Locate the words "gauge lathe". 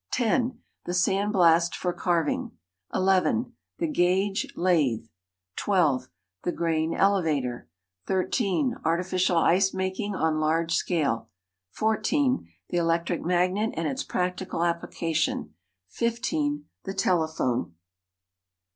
3.87-5.05